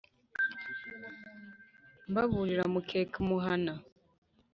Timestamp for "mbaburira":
2.09-2.63